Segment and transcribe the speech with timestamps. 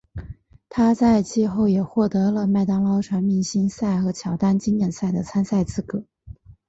[0.67, 6.05] 他在季后也获得了麦当劳全明星赛和乔丹经典赛的参赛资格。